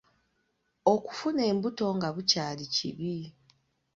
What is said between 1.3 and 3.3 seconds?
embuto nga bukyali kibi.